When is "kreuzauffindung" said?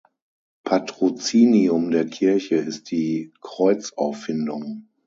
3.39-4.89